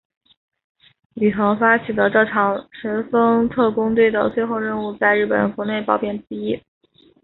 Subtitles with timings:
[1.13, 6.59] 宇垣发起的这场神风特攻队的最后任务在日本国内褒贬不一。